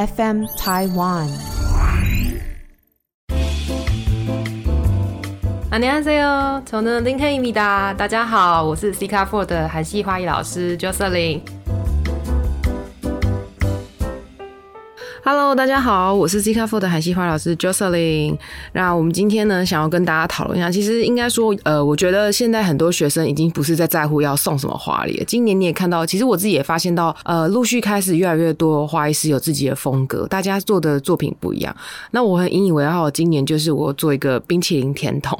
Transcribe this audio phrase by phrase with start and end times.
[0.00, 1.28] FM Taiwan。
[5.70, 7.92] 안녕하세요，저는林黑米达。
[7.92, 11.40] 大家好，我是 C 卡 Four 的韩系花艺老师 Jocelyn。
[15.33, 18.37] Hello，大家好，我是 Z 卡 Four 的韩系花老师 Jocelyn。
[18.73, 25.23] 那我们今天呢，想要跟大家讨论一下，其实应该说，呃，我觉得现在很多学生已经不是在在乎要送什么花礼了。
[25.23, 31.73] 今年你也看到，其实我自己也发现到，呃，陆续开始越来越多花艺师有自己的风格，大家做的作品不一样。
[32.11, 35.39] 那我很引以为傲，今年就是我做一个冰淇淋甜筒，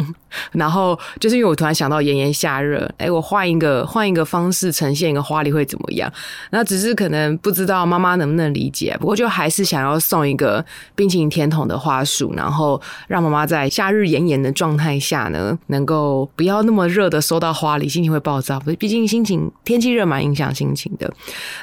[0.53, 6.09] 然后就是因为我突然想到炎炎夏热，哎，我换一个换一个方式呈现一个花礼会怎么样？
[6.51, 10.63] 那只是可能不知道妈妈能不能理解，不过就还是想要送一个
[10.95, 18.59] 冰淇淋甜筒的花束，然后让妈妈在夏日炎炎的状态下呢，能够不要那么热的收到花礼，心情会暴躁。
[18.79, 21.11] 毕竟心情天气热蛮影响心情的。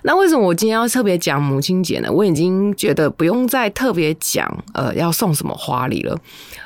[0.02, 2.10] 那为什么我今天要特别讲母亲节呢？
[2.10, 6.18] 我已经觉得不用再特别讲呃要送什么花礼了。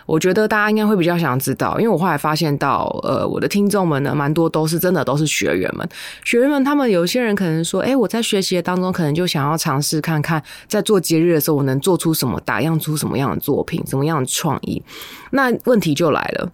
[0.07, 5.89] 我觉得大家应该会比较想知道，因为我后来发现到，呃，我的听众们呢，蛮多都是真的都是学员们。
[6.25, 14.83] 学员们他们有些人可能说，哎，我在学习的当中，可能就想要尝试看看，在做节日的时候，我能做出什么，打样出什么样的作品，什么样的创意。
[15.31, 16.53] 那问题就来了。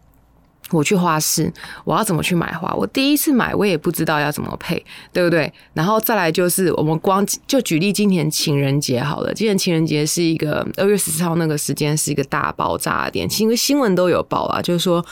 [0.70, 1.50] 我去花市，
[1.84, 2.72] 我要怎么去买花？
[2.74, 5.50] 我第一次买，我也不知道要怎么配，对不对？
[5.72, 15.04] 然后再来就是，我们光就举例今年情人节好了，今年情人节是一个二月十四号那个时间是一个大爆炸点，因为新闻都有报啊，就是说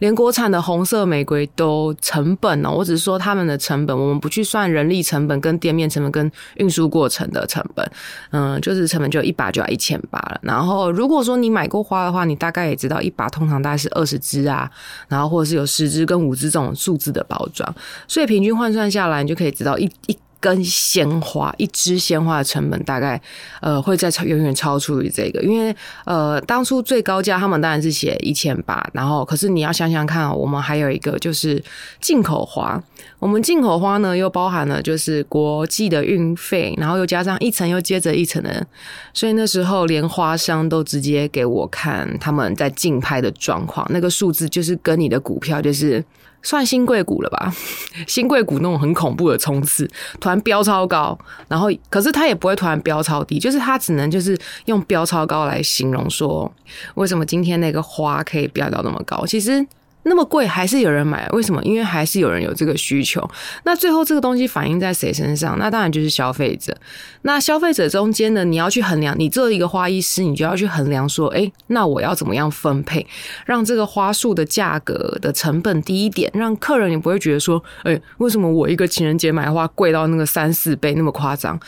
[0.00, 7.88] 连国产的红色玫瑰都成本哦，我只是说他们的成本，我们不去算人力成本、跟店面成本、跟运输过程的成本，
[8.30, 10.40] 嗯，就是成本就一把就要一千八了。
[10.42, 14.68] 然后如果说你买过花的话，你大概也知道一把通常大概是二十支啊。
[15.08, 17.74] 然后或者是有十只跟五只这种数字的包装，
[18.08, 23.20] 所以平均换算下来，你就可以知道一一根鲜花、一支鲜花的成本大概
[23.60, 31.62] 呃会在超远远超出于这个，因为呃当初最高价他们当然是写一千八，然后可是你要想想看、我们还有一个就是
[32.00, 32.82] 进口花，
[33.18, 38.66] 我们进口花呢又包含了就是国际的运费，然后又加上一层又接着一层的，
[39.12, 46.04] 所以那时候连花商都直接给我看他们在竞拍的状况，那个数字就是跟你的股票就是。
[46.44, 47.52] 算新贵股了吧？
[48.06, 49.90] 新贵股那种很恐怖的冲刺，
[50.20, 51.18] 突然飙超高，
[51.48, 56.48] 然后可是它也不会突然飙超低，就是它只能就是用飙超高来形容说，
[56.94, 59.26] 为什么今天那个花可以飙到那么高？
[59.26, 59.66] 其实。
[60.04, 61.62] 那么贵还是有人买，为什么？
[61.64, 63.28] 因为还是有人有这个需求。
[63.64, 65.58] 那最后这个东西反映在谁身上？
[65.58, 66.76] 那当然就是消费者。
[67.22, 73.06] 那消费者中间呢，你要去衡量，你做一个花艺师，你就要去衡量说，诶，那我要怎么样分配，
[73.46, 81.58] 让这个花束的价格的成本低一点，让客人也不会觉得说，诶，为什么我一个情人节买花贵到那个三四倍那么夸张？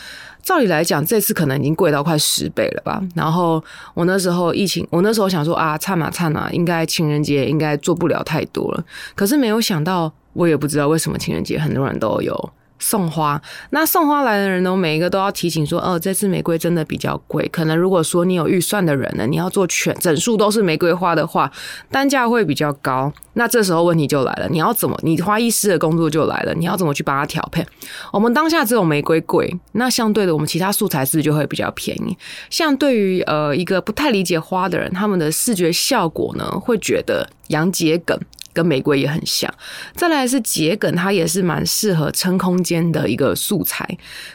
[0.47, 3.03] 照理来讲，这次可能已经贵到快十倍了吧。
[3.13, 3.61] 然后
[3.93, 8.85] 我那时候疫情，我那时候想说啊，差嘛差嘛，应该情人节应该做不了太多了。
[9.13, 12.49] 可是没有想到，我也不知道为什么情人节很多人都有
[12.79, 13.41] 送花。
[13.71, 17.47] 那送花来的人呢，每一个都要提醒说，哦，这次玫瑰真的比较贵。
[17.49, 21.51] 可能如果说你有预算的人呢，你要做全整束都是玫瑰花的话，
[21.91, 23.11] 单价会比较高。
[23.33, 24.97] 那这时候问题就来了，你要怎么？
[25.03, 27.65] 你花艺师的工作就来了，你要怎么去帮他调配？
[28.11, 32.17] 我们当下只有玫瑰贵，那相对的，我们其他素材是不是就会比较便宜？
[32.49, 38.19] 像对于呃一个不太理解花的人，他们的视觉效果呢，会觉得洋桔梗。
[38.57, 39.53] 跟玫瑰也很像，
[39.93, 43.87] 再来是桔梗，它也是蛮适合撑空间的一个素材。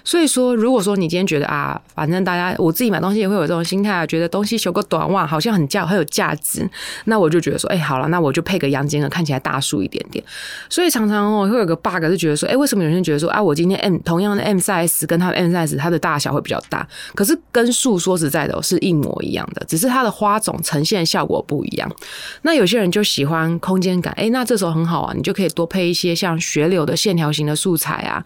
[0.05, 6.65] 所以说，如果说你今天觉得啊，反正大家我自己买东西也会有这种心态啊，觉得东西修个短袜好像很价很有价值，
[7.07, 10.25] 那我就觉得说，哎、好了，那我就配个洋桔梗，看起来大束一点点。
[10.71, 21.91] 所以常常哦会有个 bug 是觉得说，哎、为什么有人觉得说啊，我今天 M 同样的 M size 跟它的 M size 它的大小会比较大，可是根数说实在的、是一模一样的，只是它的花种呈现效果不一样。
[22.43, 28.25] 那有些人就喜欢空间感，哎、那这时候很好啊，你就可以多配一些像雪柳的线条型的素材啊。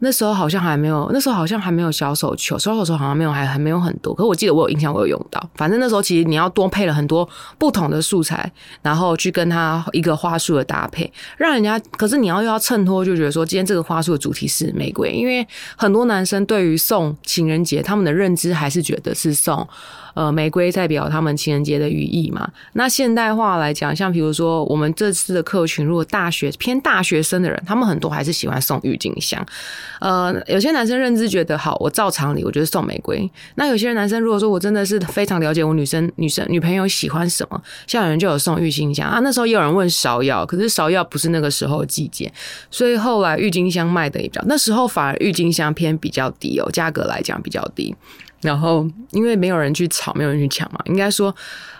[0.00, 4.12] 那时候好像还没有，那时候好像还没有小手球，小手球好像没有，还还没有很多。
[4.14, 5.42] 可我记得我有印象，我有用到。
[5.54, 7.26] 反正那时候其实你要多配了很多
[7.56, 8.50] 不同的素材，
[8.82, 11.80] 然后去跟它一个花束的搭配，让人家。
[11.96, 15.46] 可是你要又要衬托，就觉得说今天这个花束的主题是玫瑰，因为
[15.76, 19.66] 很多男生对于送情人节，他们的认知还是觉得是送。
[20.14, 22.48] 呃，玫瑰代表他们情人节的寓意嘛。
[22.74, 29.46] 那现代化来讲，像比如说我们这次的客群，如果大学偏大学生的人，他们很多还是喜欢送郁金香。
[30.00, 33.30] 呃，有些男生认知觉得好，我照常理，我就是送玫瑰。
[33.54, 39.20] 那有些男生如果说我真的是非常了解我女生女生女朋友喜欢什么，像有人就有送郁金香啊。
[39.20, 42.32] 那时候也有人问芍药，可是芍药不是那个时候的季节，
[42.70, 47.94] 所以后来郁金香卖的也比较，那时候反而郁金香偏比较低哦，价格来讲比较低。
[48.44, 51.34] 然后因为没有人去炒，没有人去抢嘛，应该说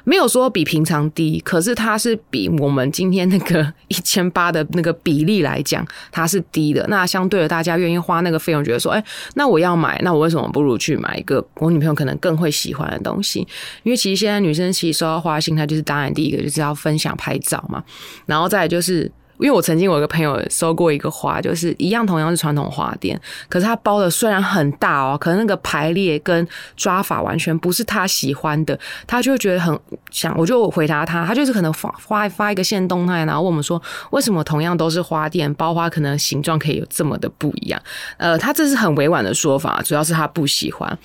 [0.04, 6.86] 没有说比平常低，可是它是比我们今天那个 一千八的那个比例来讲，它是低的。
[6.88, 13.46] 那相对的，大家愿意花那个费用，觉得说，哎，那我要买，那我为什么不如去买一个我女朋友可能更会喜欢的东西？
[13.82, 17.84] 因为其实现在女生其实收到花心，她就是当然第一个就是要分享拍照嘛，
[18.24, 19.12] 然后再就是。
[19.44, 26.48] 因为我曾经有一个朋友收过一个花，就是一样同样是传统花店，可是他包的虽然很大哦，可能那个排列跟
[26.78, 29.78] 抓法完全不是他喜欢的，他就觉得很
[30.10, 33.80] 想，我就回答他，他就是可能发发发一个线动态，然后问我们说，
[34.12, 37.78] 为什么同样都是花店，包花可能形状可以有这么的不一样？
[38.16, 40.98] 呃，他这是很委婉的说法，主要是他不喜欢，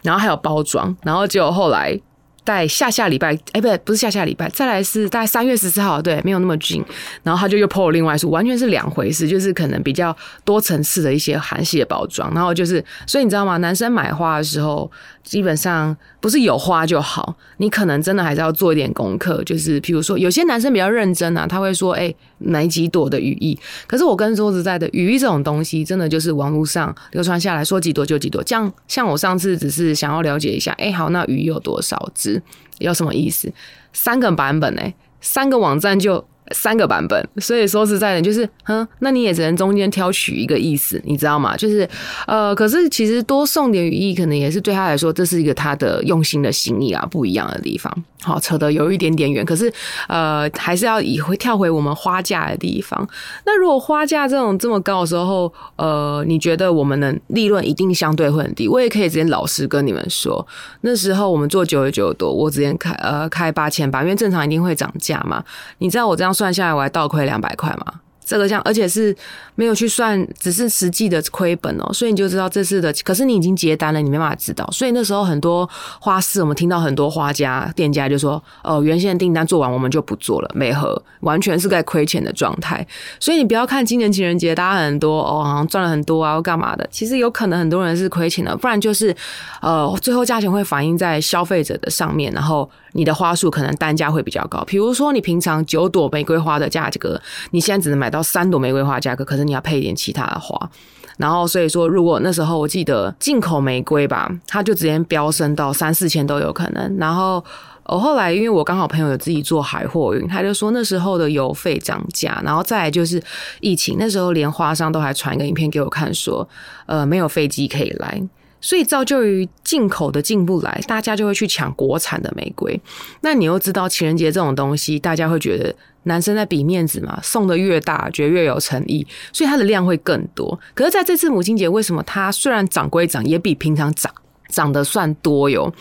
[0.00, 2.00] 然后还有包装，然后结果后来。
[2.44, 6.84] 在下下礼拜，哎，不对，不是下下礼拜，再来是大概三月十四号，对，没有那么近。
[7.22, 12.32] 然后他就又 PO 了另外一束，完全是两回事，就是可能比较多层次的一些韩系的包装。
[12.34, 13.56] 然后就是，所以你知道吗？
[13.58, 14.90] 男生买花的时候。
[15.22, 19.42] 基本上不是有花就好，你可能真的还是要做一点功课。
[19.44, 28.42] 就是比如说，有些男生比较认真啊，他会说：“哎，买几朵的羽翼。”可是我跟桌子在的羽翼这种东西，真的就是网络上流传下来说几朵就几朵。
[28.42, 32.42] 这样，像我上次只是想要了解一下，哎，好，那羽翼有多少只？
[32.78, 33.52] 有什么意思？
[33.92, 36.24] 三个版本哎，三个网站就。
[36.50, 41.56] 三个版本，所以说实在的，就是，哼，那你也只能中间挑取一个意思，你知道吗？
[41.56, 41.88] 就是，
[42.26, 47.92] 呃，可是其实多送点语义，可能也是对他来说，这是一个他的用心的心意啊，不一样的地方。
[48.22, 49.72] 好，扯得有一点点远，可是，
[50.08, 53.08] 呃，还是要以回跳回我们花价的地方。
[53.44, 58.68] 那如果花价这种这么高的时候，呃，你觉得我们的利润一定相对会很低？
[58.68, 60.46] 我也可以直接老实跟你们说，
[60.82, 65.42] 那时候我们做九十九多，我直接开呃开八千八，因为正常一定会涨价嘛。
[65.78, 68.00] 你知道我这样算下来，我还倒亏两百块吗？
[68.24, 69.14] 这个像，而且是
[69.54, 72.92] 没有去算，只是实际的亏本哦，所以你就知道这次的。
[73.04, 74.68] 可是你已经结单了，你没办法知道。
[74.72, 75.68] 所以那时候很多
[76.00, 82.86] 花市，我们听到很多花家店家就说：“哦，原先的订单做完，我们就不做了，没合，完全是在亏钱的状态。”
[83.18, 89.14] 所以你不要看今年情人节大家很多哦，好像赚了很多啊，或干嘛的，其实有可能很多人是亏钱的，不然就是
[89.60, 92.70] 呃，最后价钱会反映在消费者的上面，然后。
[92.94, 97.18] 你的花束可能单价会比较高，比如说你平常九朵玫瑰花的价格，
[97.52, 100.70] 你现在只能买到三朵玫瑰花价格，可是你要配一点其他的花，
[101.16, 106.96] 然后所以说，如果那时候我记得进口玫瑰吧，它就直接飙升到三四千都有可能。
[106.98, 107.44] 然后
[107.84, 113.22] 我后来因为我刚好朋友有自己做海货运，他就说那时候的邮费涨价，然后再来就是
[113.60, 116.48] 疫情，那时候连花商都还传一个影片给我看，说
[116.86, 118.22] 呃没有飞机可以来。
[118.64, 122.80] 所以造就于进口的进不来，大家就会去抢国产的玫瑰。
[123.22, 130.58] 那你又知道情人节这种东西，大家会觉得男生在比面子嘛，送的越大，觉得越有诚意，所以它的量会更多。
[130.74, 134.12] 可是在这次母亲节，为什么它虽然涨归涨，也比平常涨
[134.48, 135.72] 涨得算多哟？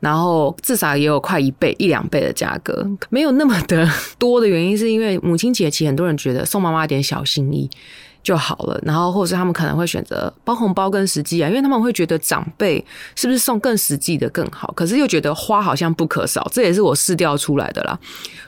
[0.00, 3.88] 然后至少也有快一倍、一两倍的价格，没有那么的
[4.18, 7.68] 多的原因，是因为母亲节其实很多人觉得送妈妈点小心意。
[8.22, 12.84] 就好了，然后或者是他们可能会选择包红包更实际啊，因为他们会觉得长辈
[13.16, 17.98] 是不是送更实际的更好，可是又觉得花好像不可少，这也是我试调出来的啦。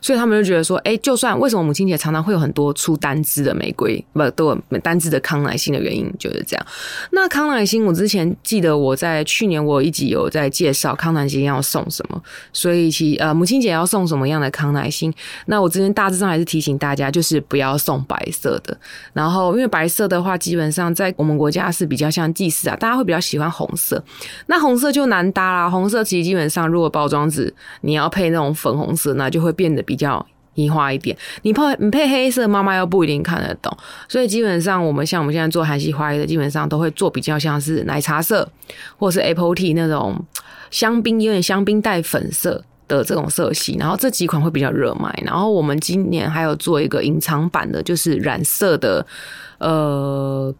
[0.02, 6.66] 所以他们就觉得说，哎，就算为什么母亲节常常会有很多出单支的玫瑰，不都单支的康乃馨的原因就是这样。
[7.12, 12.22] 那康乃馨，我之前记得我在去年我一集有在介绍康乃馨要送什么，
[12.52, 15.12] 所以其呃母亲节要送什么样的康乃馨，
[15.46, 18.76] 那我之前大致上还是提醒大家，就是不要送白色的，
[19.12, 19.59] 然后。
[19.60, 24.02] 因为白色的话，基本上在我们国家是比较像祭祀啊，大家会比较喜欢红色。
[24.46, 25.68] 那红色就难搭啦。
[25.68, 27.52] 红色其实基本上，如果包装纸
[27.82, 31.14] 你要配那种粉红色，那就会变得比较异化一点。
[31.42, 33.70] 你配你配黑色，妈妈又不一定看得懂。
[34.08, 38.50] 所以基本上，我们像我们现在做韩系花艺的，基本上都会做比较像是奶茶色，
[38.96, 40.24] 或是 Apple Tea 那种
[40.70, 42.64] 香槟，有点香槟带粉色。
[42.96, 45.16] 的这种色系，然后这几款会比较热卖。
[45.24, 49.06] 然后我们今年还有做一个隐藏版的，就是染色的，
[49.58, 50.52] 呃，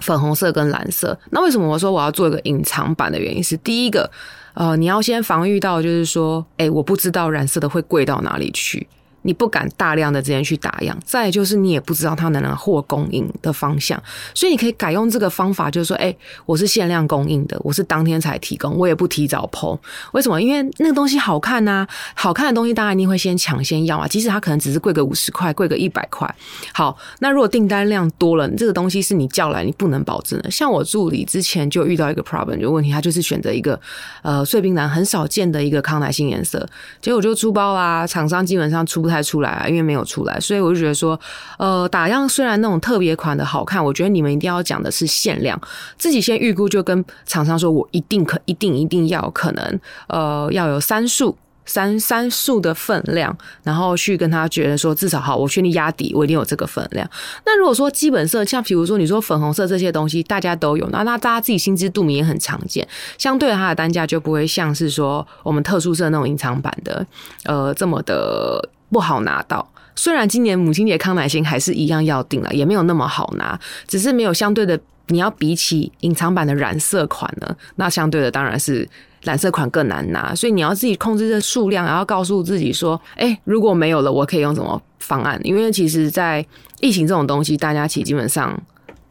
[0.00, 1.16] 粉红色跟蓝色。
[1.30, 4.10] 那为什么我说我要做一个隐藏版的原因是，第一个，
[4.54, 8.88] 呃，你要先防御到，就是说，哎，我不知道染色的会贵到哪里去。
[9.22, 14.00] 你不敢大量的直接去打样，再就是你也不知道它能不能货供应的方向，
[14.34, 16.14] 所以你可以改用这个方法，就是说，哎，
[16.44, 19.78] 我是限量供应的，我是当天才提供，我也不提早剖。
[20.12, 20.42] 为什么？
[20.42, 26.28] 因为那个东西好看呐，好看的东西大家一定会先抢先要啊，即使它可能只是贵个五十块，贵个一百块。
[26.74, 30.50] 好，那如果订单量多了，这个东西是你叫来，你不能保证的。
[30.50, 33.80] 像我助理之前就遇到一个 problem，有问题，他就是选择一个
[34.22, 36.68] 呃碎冰蓝很少见的一个康乃馨颜色，
[37.00, 39.11] 结果就出包啦，厂商基本上出不。
[39.12, 41.18] 太出来啊，因为没有出来，所以我就觉得说，
[41.58, 45.60] 呃，打样虽然那种特别款的好看，我觉得你们一定要讲的是限量，
[45.98, 51.36] 自己先预估就跟厂商说，我一定可一定一定要可能，呃，要有三束。
[51.64, 57.08] 三三束的分量，然后去跟他觉得说，至少好，我劝你压底，我一定有这个分量。
[57.46, 67.06] 那如果说基本色，像比如说你说粉红色这些东西，大家都有，那那大家自己心知肚明也很常见，相对它的单价就不会像是说我们特殊色那种隐藏版的，
[67.44, 69.66] 呃，这么的不好拿到。
[69.96, 73.58] 虽然今年母亲节康乃馨还是一样要定了，也没有那么好拿，
[73.88, 78.88] 只是没有相对的，你要比起隐藏版的染色款呢，那相对的当然是。
[79.22, 86.44] 染色款更难拿，所以你要自己控制这数量，然后告诉自己说：“哎，如果没有了，我可以用什么方案？”因为其实，在
[86.80, 88.60] 疫情这种东西，大家其实基本上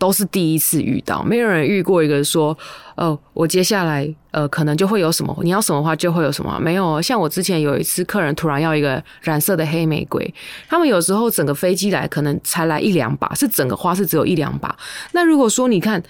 [0.01, 2.58] 都是第一次遇到，没有人遇过一个说
[2.98, 10.34] ：“哦，我接下来呃，可能就会有什么，你要什么花就会有什么。”没有，像我之前有一次，客人突然要一个染色的黑玫瑰，
[10.67, 14.75] 他们有时候整个飞机来可能才来一两把，是整个花是只有一两把。
[15.12, 16.01] 那如果说你看。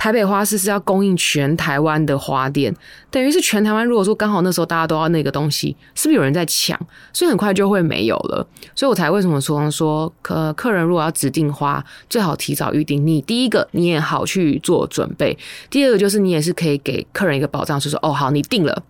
[0.00, 2.74] 台北花市是要供应全台湾的花店，
[3.10, 3.84] 等于是全台湾。
[3.84, 6.74] 如果说刚好那时候大家都要那个东西，是不是有人在抢？
[7.12, 8.46] 所以很快就会没有了。
[8.74, 13.06] 所以我才为什么说说客客人如果要指定花，最好提早预定。
[13.06, 15.36] 你第一个你也好去做准备，
[15.68, 18.82] 第二个就是你也是可以给客人一个保障，就是说哦好，你定了，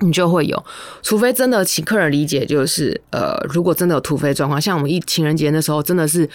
[0.00, 0.62] 你就会有。
[1.02, 6.28] 除非真的请客人理解，就是呃，如果真的有突飞状况，像我们一情人节那时候，真的是。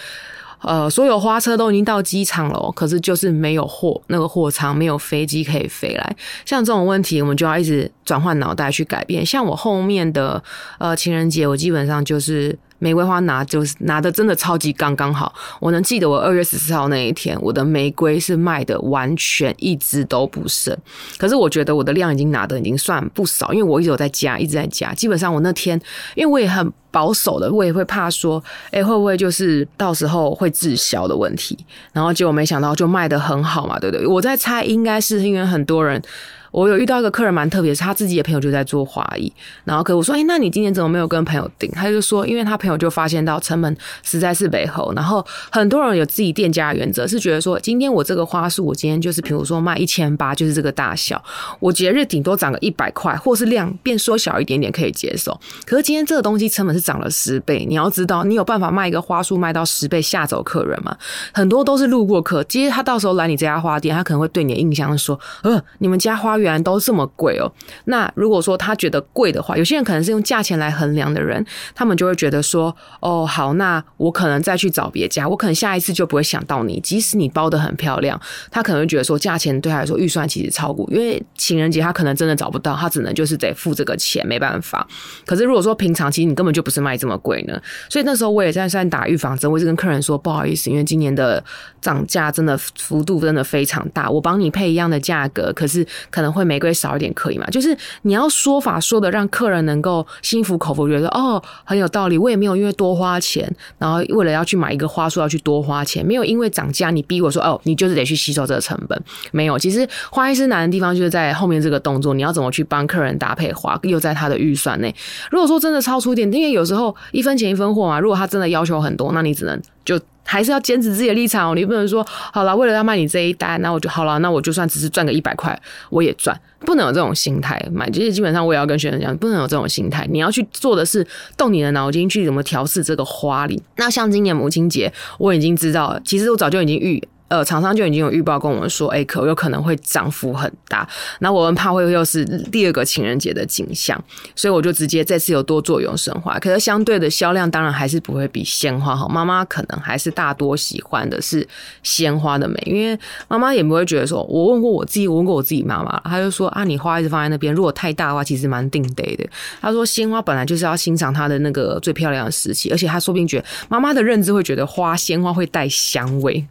[0.62, 6.16] 呃，所有花车都已经到机场了，可是就是没有货，那个货仓没有飞机可以飞来。
[6.44, 9.24] 像这种问题，我们就要一直转换脑袋去改变。
[9.24, 10.42] 像我后面的
[10.78, 12.58] 呃情人节，我基本上就是。
[12.82, 20.74] 玫瑰花拿就是拿的真的超级刚刚好，我能记得我二月十四号那一天，我的玫瑰是卖的完全一支都不剩。
[21.18, 24.94] 可是我觉得我的量已经拿的已经算不少，因为我一直有在加，一直在加。
[24.94, 25.78] 基本上我那天，
[26.14, 31.58] 因为我也很保守的，我也会怕说，哎，会不会就是到时候会滞销的问题？
[31.92, 34.06] 然后结果没想到就卖得很好嘛，对不对？
[34.06, 36.02] 我在猜，应该是因为很多人。
[36.50, 39.32] 我有遇到一个客人蛮特别，是他自己的朋友就在做花艺，
[39.64, 41.70] 然后可我说，哎，那你今年怎么没有跟朋友订？
[41.72, 51.22] 他就说，因为他朋友就发现到成本实在是背后，然后很多人有自己店家的原则，是觉得说，今天我这个花束，我今天就是比如说卖一千八，就是这个大小，
[51.60, 55.38] 我节日顶多涨个一百块，或是量变缩小一点点可以接受。
[55.64, 60.96] 可是今天这个东西成本是涨了十倍，你要知道，你有办法卖一个花束卖到十倍吓走客人吗？
[61.32, 66.39] 很多都是路过客，其实他到时候来你这家花店，他可能会对你的印象说，呃，你们家花。
[66.40, 67.50] 原来都这么贵哦。
[67.84, 71.44] 那如果说他觉得贵的话，有些人可能是用价钱来衡量的人，
[71.74, 76.80] 他们就会觉得说：“哦，好，那我可能再去找别家，我可能下一次就不会想到你。
[76.80, 78.18] 即使你包的很漂亮，
[78.50, 84.86] 他可能会觉得说价钱对他来说预算其实超过，因为情人节他可能真的找不到，他只能就是得付这个钱，没办法。
[85.26, 91.42] 可是如果说平常其实你根本就不是卖这么贵呢，所以那时候我也在算打预防针，我一直跟客人说不好意思，因为今年的
[91.82, 96.29] 涨价真的幅度真的非常大，我帮你配一样的价格，可是可能。
[96.32, 97.46] 会玫瑰少一点可以吗？
[97.50, 102.16] 就是你要说法说的让客人能够心服口服，觉得哦很有道理。
[102.16, 109.02] 我也没有因为多花钱，然后为了要去买一个花束要去多花钱，没有因为涨价你逼我说哦，你就是得去吸收这个成本。
[109.32, 114.94] 没有，其实花艺师难的地方就是在后面这个动作，你要怎么去帮客人搭配花，又在他的预算内。
[115.30, 118.00] 如果说真的超出一点，因为有时候一分钱一分货嘛。
[118.00, 119.98] 如果他真的要求很多，那你只能就。
[120.24, 127.90] 还是要坚持自己的立场哦，你不能说好了，为了要卖你这一单，那我就好了，那我就算只是赚个一百块，我也赚，不能有这种心态买。
[127.90, 133.60] 其实基本上我也要跟学生讲，不能有这种心态，你要去做的是动你的脑筋去怎么调试这个花里。
[133.76, 137.02] 那像今年母亲节，我已经知道，其实我早就已经预。
[137.30, 140.86] 呃，厂商就已经有预报跟我们说，哎，可有可能会涨幅很大。
[141.20, 143.96] 那我们怕会又是第二个情人节的景象，
[144.34, 146.36] 所以我就直接这次有多做永生花。
[146.40, 149.08] 可是相对的销量当然还是不会比鲜花好。
[149.08, 151.46] 妈妈可能还是大多喜欢的是
[151.84, 159.24] 鲜花的美，因为妈妈也不会觉得说，我问过我自己，我问过我自己妈妈，她就说啊，你花一直放在那边，如果太大的话，其实蛮定得的。
[159.60, 166.44] 她说鲜花本来就是要欣赏它的那个最漂亮的时期，而且她说不定觉得妈妈的认知会觉得花鲜花会带香味。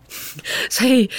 [0.70, 1.10] 所以，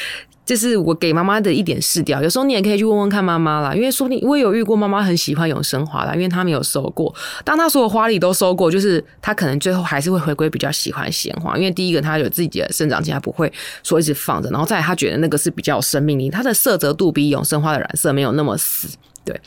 [0.47, 2.23] 这是我给妈妈的一点试调。
[2.23, 7.14] 有时候你也可以去问问看妈妈啦，因为说不定我有遇过妈妈很喜欢永生花啦，因为她没有收过。
[7.45, 13.52] 当她所有花里都收过，就是她可能最后还是会回归比较喜欢鲜花，因为第一个她有自己的生长期，她不会
[13.83, 18.88] 说一直放着，然后再她觉得那个是比较有生命力，它的色泽度比永生花的染色没有那么死。
[19.25, 19.38] 对，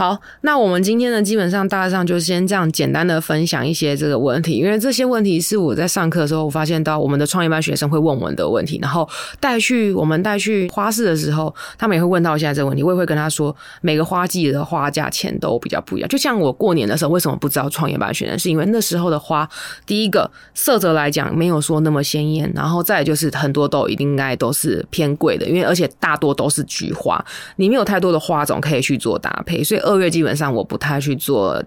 [0.00, 9.06] 好，那我们今天呢，基本上大致上就先这样简单的分享一些这个问题，因为这些问题是我在上课的时候我发现到我们的创业班学生会问我们的问题，然后
[9.40, 16.08] 带去我们带去花市的时候，他们也会问到现在这个问题，我也会跟他说，每个花季的花价钱都比较不一样。
[16.08, 18.38] 就像我过年的时候，为什么不知道创业班学生？
[18.38, 19.46] 是因为那时候的花，
[19.84, 27.22] 第一个色泽来讲没有说那么鲜艳，然后再就是很多都应该都是偏贵的，因为而且大多都是菊花，
[27.56, 29.80] 你没有太多的花种可以去做搭配，所以。
[29.90, 31.62] 二月基本上我不太去做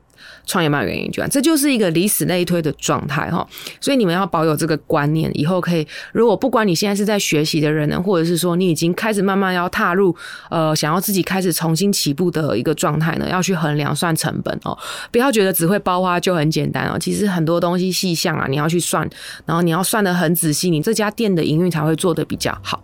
[0.45, 3.47] 创业班原因卷，这就是一个离死类推的状态哈，
[3.79, 10.15] 所以你们要保有这个观念，以后可以如果不管你现在是在学习的人呢，或者是说你已经开始慢慢要踏入
[10.49, 14.77] 呃想要自己开始重新起步的一个状态呢，要去衡量算成本哦，
[15.11, 19.09] 不要觉得只会包花就很简单哦，其实很多东西细项啊你要去算，
[19.45, 22.83] 然后你要算的很仔细，你这家店的营运才会做的比较好。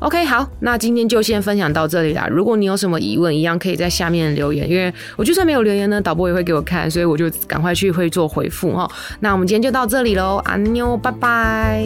[0.00, 2.28] OK，好，那今天就先分享到这里啦。
[2.30, 8.90] 如果你有什么疑问，一样可以在下面留言，因为我就算没有留言呢，导播也会给我看，所以我就赶快去会做回复哈。
[9.20, 11.84] 那我们今天就到这里喽，安妞，拜拜。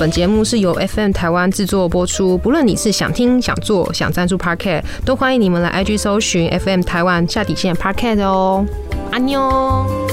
[0.00, 8.66] 本节目是由 FM 台湾制作播出，不论你是想听、想做、想赞助 Parket，都欢迎你们来 IG 搜寻 FM 台湾下底线 Parket 哦，
[9.12, 10.11] 安妞。